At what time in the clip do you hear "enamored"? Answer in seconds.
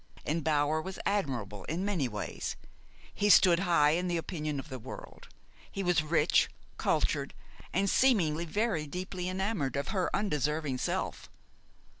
9.29-9.75